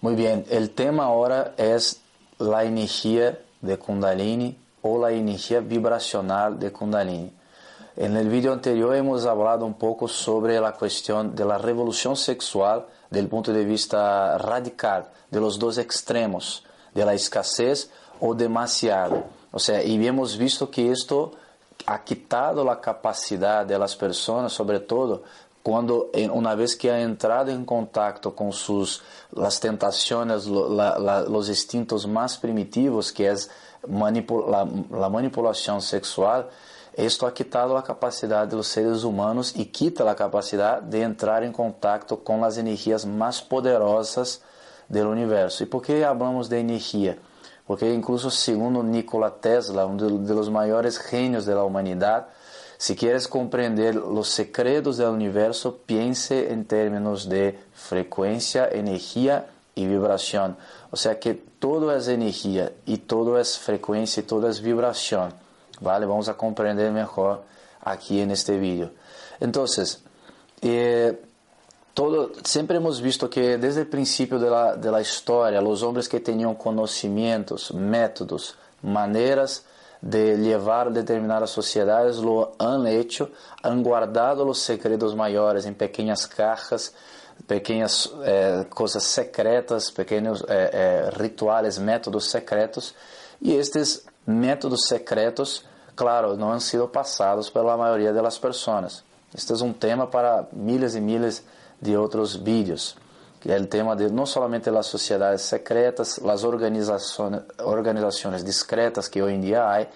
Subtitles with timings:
[0.00, 2.00] Muy bien, el tema ahora es
[2.38, 7.32] la energía de Kundalini o la energía vibracional de Kundalini.
[7.96, 12.86] En el vídeo anterior hemos hablado un poco sobre la cuestión de la revolución sexual
[13.10, 16.62] del punto de vista radical, de los dos extremos,
[16.94, 19.24] de la escasez o demasiado.
[19.50, 21.32] O sea, y hemos visto que esto
[21.86, 25.24] ha quitado la capacidad de las personas, sobre todo
[25.62, 31.22] cuando en- una vez que ha entrado en contacto con sus las tentaciones, la- la-
[31.22, 33.50] los instintos más primitivos, que es
[33.86, 34.64] manipu- la,
[34.98, 36.48] la sexual,
[36.94, 41.44] esto ha quitado la capacidad de los seres humanos y quita la capacidad de entrar
[41.44, 44.42] en contacto con las energías más poderosas
[44.88, 45.62] del universo.
[45.62, 47.16] ¿Y por qué hablamos de energía?
[47.66, 49.96] Porque incluso segundo Nikola Tesla, um
[50.34, 52.28] los maiores genios de la humanidad,
[52.78, 60.56] si quieres comprender los secretos del universo, piense en términos de frecuencia, energía y vibración.
[60.92, 65.34] O sea que todo es energía y todo es frecuencia y todo es vibración.
[65.80, 66.06] ¿Vale?
[66.06, 67.42] Vamos a comprender mejor
[67.82, 68.92] aquí en este vídeo.
[69.40, 70.00] Entonces,
[70.62, 71.20] eh,
[71.94, 76.08] todo, siempre hemos visto que desde el principio de la, de la historia, los hombres
[76.08, 79.64] que tenían conocimientos, métodos, maneras
[80.00, 83.30] de llevar determinadas sociedades lo han hecho,
[83.62, 86.94] han guardado los secretos mayores en pequeñas cajas,
[87.46, 92.94] pequeñas eh, cosas secretas, pequeños eh, eh, rituales, métodos secretos,
[93.40, 95.64] y estes métodos secretos,
[95.94, 99.02] claro, não han sido passados pela maioria das pessoas.
[99.34, 101.44] Este é um tema para miles e miles
[101.80, 102.96] de outros vídeos,
[103.46, 109.34] é o tema de não somente as sociedades secretas, as organizações, organizações discretas que hoje
[109.34, 109.86] em dia há,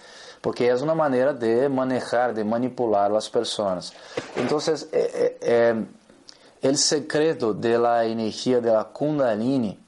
[0.41, 3.93] porque é uma maneira de manejar, de manipular as pessoas.
[4.37, 4.59] Então,
[4.93, 5.77] é, é,
[6.63, 9.79] é, o secreto de la energia de la Kundalini,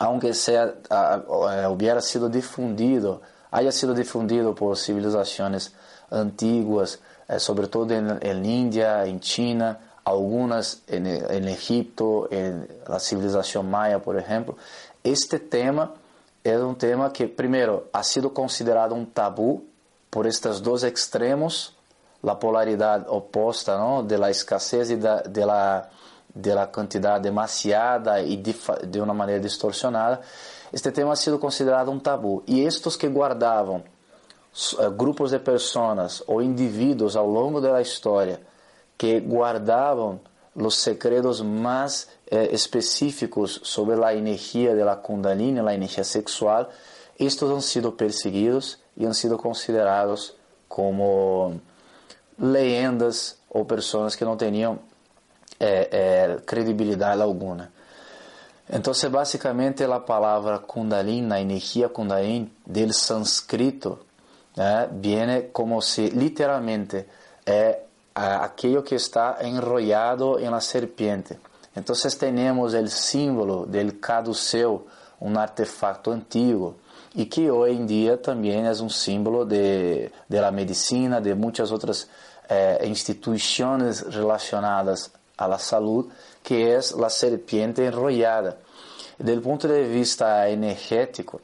[0.00, 3.20] aunque uh, hubiera sido difundido,
[3.52, 5.72] haya sido difundido por civilizações
[6.10, 13.98] antiguas, eh, sobretudo em, em Índia, em China, algumas em, em Egipto, em civilização maia,
[13.98, 14.56] por exemplo.
[15.02, 15.92] Este tema
[16.44, 19.64] é um tema que, primeiro, ha sido considerado um tabu
[20.10, 21.72] por estes dois extremos,
[22.22, 25.88] a polaridade oposta, não, de la escassez e da, de la
[26.34, 26.68] de la
[27.20, 28.56] demasiada e de,
[28.88, 30.20] de maneira distorcionada,
[30.72, 32.42] este tema ha sido considerado um tabu.
[32.48, 33.84] E estes que guardavam
[34.78, 38.40] uh, grupos de pessoas ou indivíduos ao longo da história
[38.96, 40.20] que guardavam
[40.54, 46.68] os segredos mais eh, específicos sobre a energia da Kundalini, a energia sexual,
[47.18, 50.34] estes han sido perseguidos e han sido considerados
[50.68, 51.60] como
[52.38, 54.78] leyendas ou pessoas que não tinham
[55.60, 57.72] eh, eh, credibilidade alguma.
[58.68, 63.98] Então, basicamente, a palavra Kundalini, a energia Kundalini, del sânscrito,
[64.56, 67.06] né, viene como se literalmente
[68.14, 71.36] aquilo que está enrollado em la serpiente.
[71.76, 74.86] Então, temos o símbolo del caduceu,
[75.20, 76.76] um artefacto antigo,
[77.14, 81.72] e que hoje em dia também é um símbolo de, de la medicina, de muitas
[81.72, 82.08] outras
[82.48, 86.08] eh, instituições relacionadas à la salud,
[86.42, 88.58] que é a serpiente enrollada.
[89.18, 91.40] Do ponto de vista energético,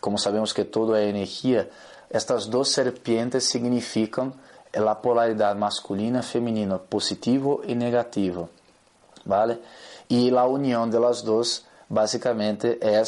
[0.00, 1.68] como sabemos que todo é energia,
[2.10, 4.32] estas duas serpientes significam
[4.74, 8.48] a polaridade masculina feminina, positivo e negativo,
[9.24, 9.58] ¿vale?
[10.08, 13.02] E a união delas duas, basicamente, é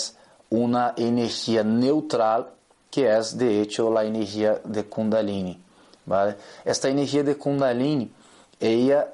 [0.51, 2.53] uma energia neutral,
[2.91, 5.61] que é, de hecho, a energia de Kundalini,
[6.07, 6.37] ¿vale?
[6.65, 8.13] Esta energia de Kundalini,
[8.61, 9.13] ela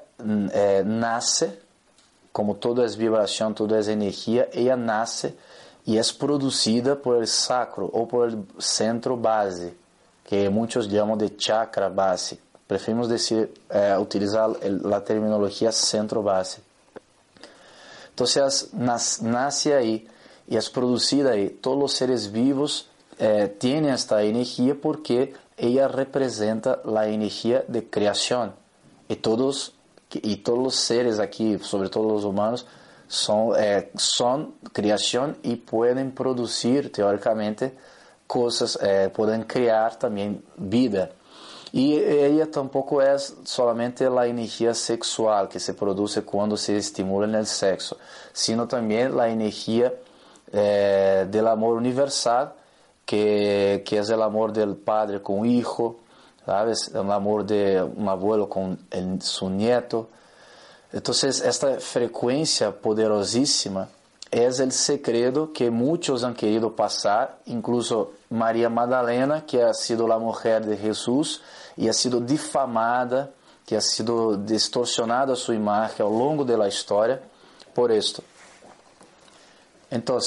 [0.51, 1.59] eh, nasce
[2.31, 5.35] como todo é vibração, todo é energia, ela nasce
[5.85, 9.73] e é produzida por el sacro ou por el centro base,
[10.29, 12.39] que muitos chamam de chakra base.
[12.67, 14.47] Preferimos dizer, eh, utilizar
[14.93, 16.59] a terminologia centro base.
[18.13, 18.27] Então,
[18.73, 20.07] nas, nasce aí
[20.47, 21.49] e é produzida aí.
[21.49, 22.85] Todos os seres vivos
[23.17, 28.53] eh, têm esta energia porque ela representa a energia de criação.
[29.09, 29.73] E todos,
[30.13, 32.67] e todos os seres aqui, sobretudo os humanos,
[33.07, 37.71] são, é, são criação e podem produzir, teoricamente,
[38.29, 41.11] coisas, é, podem criar também vida.
[41.73, 47.45] E ela tampouco é somente a energia sexual que se produz quando se estimula no
[47.45, 47.95] sexo,
[48.33, 49.93] sino também a energia
[50.51, 52.55] eh, do amor universal,
[53.05, 55.95] que, que é o amor do padre com o hijo,
[56.45, 56.87] ¿sabes?
[56.87, 60.07] o amor de um abuelo com el, su nieto.
[60.91, 63.87] Então, esta frequência poderosíssima
[64.31, 70.19] é o segredo que muitos han querido passar, incluso Maria Madalena, que ha sido a
[70.19, 71.41] mulher de Jesus
[71.77, 73.33] e ha sido difamada,
[73.65, 77.21] que ha sido distorsionada sua imagem ao longo da história
[77.73, 78.23] por isto.
[79.91, 80.17] Então,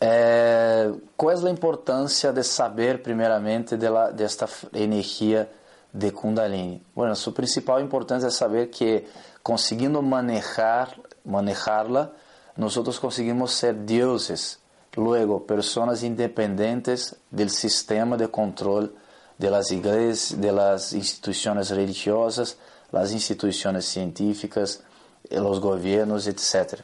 [0.00, 5.48] eh, qual é a importância de saber, primeiramente, de desta energia
[5.92, 6.82] de Kundalini?
[6.94, 9.06] Bueno, sua principal importância é saber que,
[9.42, 12.12] conseguindo manejar, manejarla,
[12.56, 14.58] nós conseguimos ser deuses,
[14.96, 18.90] luego, pessoas independentes do sistema de controle
[19.38, 22.56] de las igrejas, de las instituições religiosas,
[22.90, 24.82] las instituições científicas,
[25.30, 26.80] os governos, etc.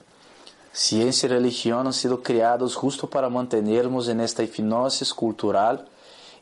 [0.73, 5.85] Ciência e religião han sido criados justo para mantermos en esta hipnosis cultural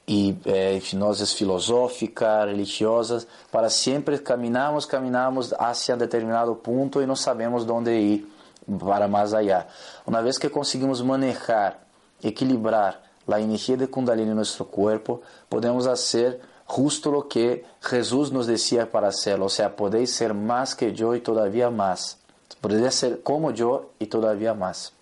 [0.06, 7.68] e eh, hipnosis filosófica, religiosa, para sempre caminharmos, caminharmos hacia determinado ponto e não sabemos
[7.68, 8.39] onde ir
[8.78, 9.66] para mais allá.
[10.06, 11.78] Uma vez que conseguimos manejar,
[12.22, 18.46] equilibrar a energia de Kundalini em nosso corpo, podemos fazer justo o que Jesus nos
[18.46, 22.18] decía para hacer, ou seja, podéis ser mais que eu e todavia mais.
[22.60, 24.92] Podría ser como yo y todavía más.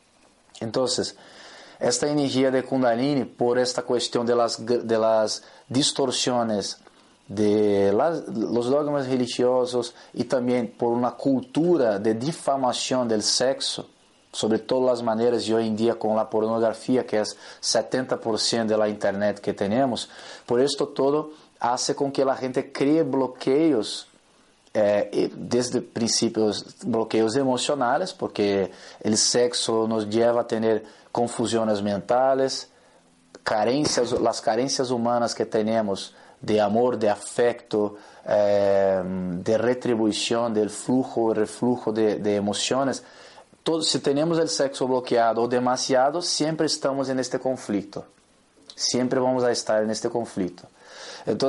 [0.61, 1.17] Entonces,
[1.79, 5.43] esta energía de Kundalini, por esta cuestión de las, de las
[7.29, 13.87] de los dogmas religiosos y también por una cultura de difamación del sexo,
[14.33, 18.77] sobre todas las maneras y hoy en día con la pornografía, que es 70% de
[18.77, 20.09] la internet que tenemos,
[20.47, 21.31] por esto todo
[21.61, 24.07] hace con que la gente cree bloqueos
[24.75, 28.71] é, desde princípios bloqueios emocionais, porque
[29.05, 32.71] o sexo nos leva a ter confusões mentais,
[33.43, 39.03] carências, as carências humanas que temos de amor, de afecto, eh,
[39.43, 43.03] de retribuição, del flujo, reflujo de, de emoções.
[43.65, 48.05] Todo, se temos o sexo bloqueado ou demasiado, sempre estamos neste conflito.
[48.75, 50.67] Sempre vamos a estar neste conflito.
[51.27, 51.49] Então,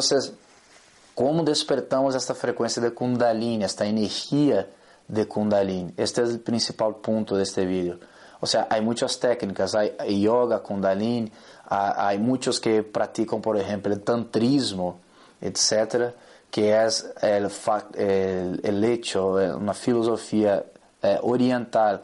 [1.14, 4.70] como despertamos esta frequência de Kundalini, esta energia
[5.08, 5.94] de Kundalini?
[5.98, 8.00] Este é o principal ponto deste vídeo.
[8.42, 11.32] O sea, há muitas técnicas, há yoga Kundalini,
[11.70, 15.00] há muitos que praticam, por exemplo, tantrismo,
[15.42, 16.14] etc.,
[16.52, 20.66] que é o hecho, uma filosofia
[21.04, 22.02] eh, oriental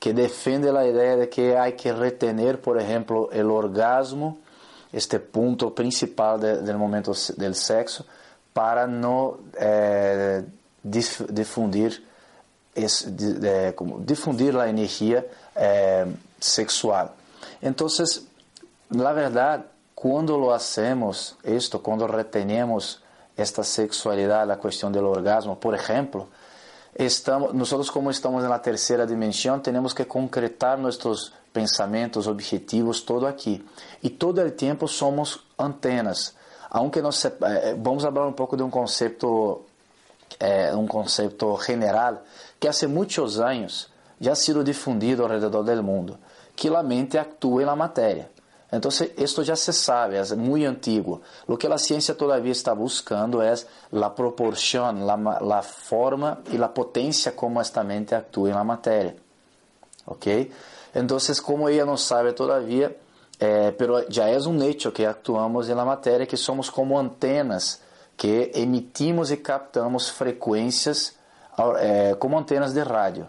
[0.00, 4.38] que defende a ideia de que há que retener, por exemplo, o orgasmo,
[4.92, 8.04] este ponto principal do momento do sexo,
[8.52, 10.44] para não é,
[10.84, 12.02] difundir
[12.74, 13.06] esse,
[13.46, 16.06] é, como, difundir a energia é,
[16.40, 17.16] sexual.
[17.62, 17.86] Então,
[18.90, 19.64] na verdade,
[19.94, 21.36] quando lo hacemos
[21.82, 23.02] quando retenemos
[23.36, 26.28] esta sexualidade, a questão do orgasmo, por exemplo,
[26.98, 33.64] estamos, nós como estamos na terceira dimensão, temos que concretar nossos pensamentos, objetivos, todo aqui.
[34.02, 36.34] E todo o tempo somos antenas
[36.74, 39.64] aunque nós eh, vamos falar um pouco de um conceito
[40.40, 42.22] eh, um conceito general
[42.58, 43.88] que há muitos anos
[44.20, 46.18] já ha sido difundido ao redor do mundo,
[46.56, 48.30] que a mente atua na matéria.
[48.72, 51.22] Então, isto já se sabe, é muito antigo.
[51.46, 53.54] O que a ciência todavia está buscando é
[53.92, 54.84] a proporção,
[55.52, 59.14] a forma e a potência como esta mente atua na matéria.
[60.06, 60.50] Ok?
[60.94, 62.96] Então, como ela não sabe todavia,
[63.38, 67.80] é, pero já é um hecho que actuamos na matéria que somos como antenas
[68.16, 71.16] que emitimos e captamos frequências
[71.78, 73.28] é, como antenas de rádio.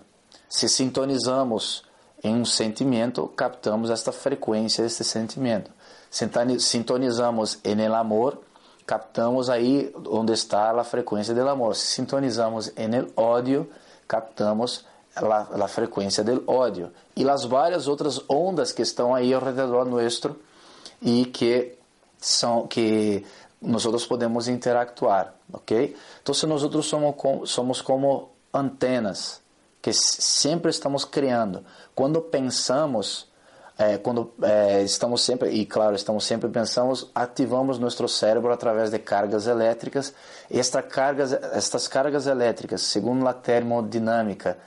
[0.49, 1.83] Se sintonizamos
[2.23, 5.71] em um sentimento, captamos esta frequência deste sentimento.
[6.59, 8.41] Sintonizamos em amor,
[8.85, 11.75] captamos aí onde está a frequência do amor.
[11.75, 13.69] Se sintonizamos em ódio,
[14.07, 14.85] captamos
[15.21, 20.37] la, la del odio y las varias otras ondas que están ahí alrededor nuestro
[21.01, 21.77] y que
[22.19, 23.23] son que
[23.65, 25.71] nosotros podemos interactuar, ¿ok?
[26.19, 29.41] Entonces nosotros somos, somos como antenas
[29.81, 31.63] que sempre estamos criando.
[31.93, 33.27] Quando pensamos,
[33.77, 38.99] é, quando é, estamos sempre, e claro, estamos sempre pensamos, ativamos nosso cérebro através de
[38.99, 40.13] cargas elétricas.
[40.49, 44.57] Esta cargas, estas cargas elétricas, segundo a termodinâmica,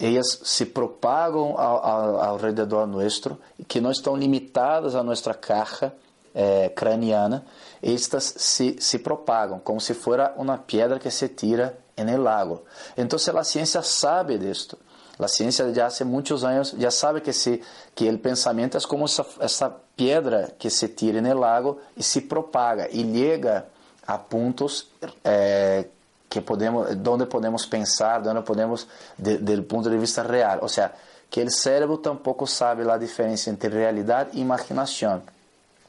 [0.00, 5.92] elas se propagam ao, ao, ao redor nosso, que não estão limitadas à nossa caixa
[6.38, 7.44] é, craniana,
[7.82, 12.62] estas se, se propagam como se fosse uma pedra que se tira en el lago.
[12.96, 14.78] Entonces la ciencia sabe de esto.
[15.18, 17.60] La ciencia ya hace muchos años ya sabe que, se,
[17.92, 22.86] que el pensamiento como esa, esa piedra que se tira el lago y se propaga
[22.88, 23.64] y llega
[24.06, 24.92] a puntos
[25.24, 25.90] eh,
[26.28, 30.60] que podemos, donde podemos pensar, donde podemos, de, del punto de vista real.
[30.62, 30.94] O sea,
[31.28, 35.22] que el cerebro tampoco sabe la diferencia entre realidad e imaginación.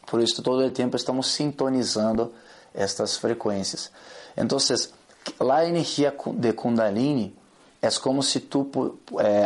[0.09, 2.33] Por isso, todo o tempo estamos sintonizando
[2.73, 3.91] estas frequências.
[4.35, 4.57] Então,
[5.47, 7.35] a energia de Kundalini
[7.79, 8.69] é como se tu,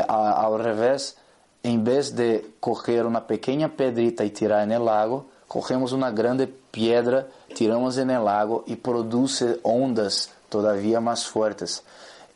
[0.08, 1.18] ao revés,
[1.64, 7.30] em vez de correr uma pequena pedrita e tirar no lago, corremos uma grande pedra,
[7.54, 11.84] tiramos no lago e produz ondas todavia mais fortes.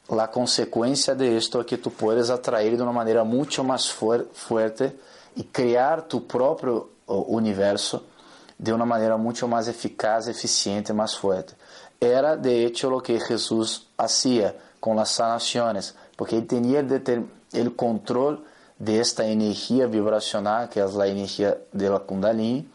[0.10, 4.92] A consequência de esto é que tu puedes atrair de uma maneira muito mais forte
[5.36, 8.04] e criar tu próprio universo
[8.60, 11.56] de uma maneira muito mais eficaz, eficiente mais forte.
[12.00, 17.76] Era de hecho lo que Jesús hacía con las sanaciones, porque él tenía el, el
[17.76, 18.44] control
[18.78, 22.70] de esta energía vibracional, que es la energía de la Kundalini,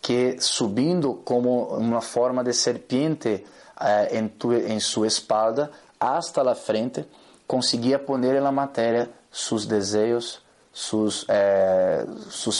[0.00, 3.44] que subindo como uma forma de serpiente
[3.80, 4.28] eh,
[4.68, 7.06] em, sua espalda hasta la frente,
[7.46, 12.06] conseguia poner na matéria seus desejos, seus, eh,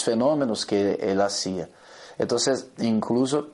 [0.02, 1.68] fenômenos que ele hacía.
[2.18, 2.38] Então,
[2.78, 3.48] incluso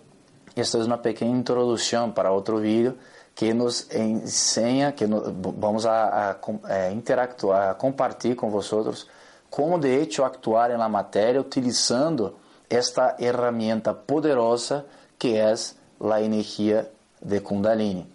[0.56, 2.96] esta é uma pequena introdução para outro vídeo
[3.34, 5.22] que nos ensina, que nos,
[5.58, 6.36] vamos a, a, a,
[6.68, 9.06] é, interactuar, a compartilhar com vocês
[9.48, 12.36] como de hecho actuar na matéria utilizando
[12.68, 14.86] esta ferramenta poderosa
[15.18, 15.52] que é
[16.00, 16.90] a energia
[17.20, 18.06] de Kundalini.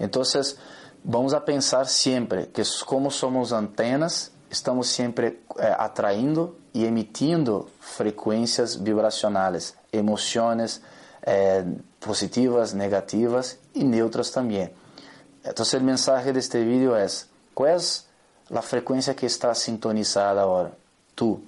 [0.00, 0.22] Então,
[1.04, 8.76] vamos a pensar sempre que como somos antenas, estamos sempre eh, atraindo e emitindo frequências
[8.76, 10.80] vibracionais, emoções,
[11.26, 11.64] eh,
[11.98, 14.72] positivas, negativas y neutras también.
[15.42, 18.06] Entonces el mensaje de este vídeo es, ¿cuál es
[18.48, 20.70] la frecuencia que está sintonizada ahora?
[21.16, 21.42] Tú,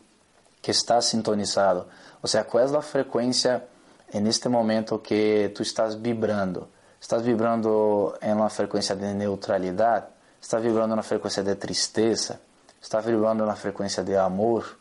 [0.61, 1.87] que estás sintonizado.
[2.23, 3.65] O sea, ¿cuál es la frecuencia
[4.11, 6.71] en este momento que tú estás vibrando?
[7.01, 10.09] ¿Estás vibrando en una frecuencia de neutralidad?
[10.43, 12.41] ¿Estás vibrando en una frecuencia de tristeza?
[12.83, 14.80] ¿Estás vibrando en una frecuencia de amor?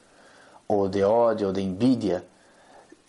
[0.69, 1.49] ¿O de odio?
[1.49, 2.23] ¿O de envidia?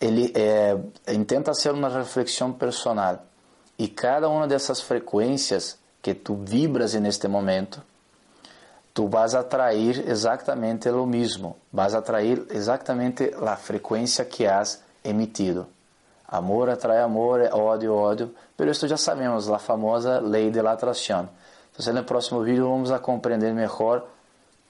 [0.01, 0.75] ele é,
[1.13, 3.19] intenta ser uma reflexão personal
[3.77, 7.83] e cada uma dessas frequências que tu vibras neste momento,
[8.91, 15.67] tu vas atrair exatamente o mesmo, vas atrair exatamente a frequência que has emitido.
[16.27, 21.29] Amor atrai amor, ódio, ódio, pero isso já sabemos, a famosa lei de la atração.
[21.71, 24.07] Então, no próximo vídeo vamos a compreender melhor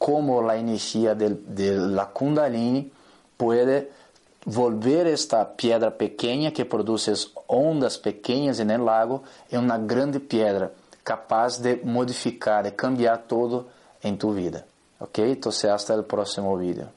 [0.02, 2.92] como a energia de, la Kundalini
[3.38, 3.88] pode
[4.48, 11.60] volver esta pedra pequena que produz ondas pequenas el lago em uma grande pedra capaz
[11.60, 13.68] de modificar, de cambiar todo
[14.04, 14.66] em tu vida.
[15.00, 15.34] Ok?
[15.34, 16.88] Então, até o próximo vídeo.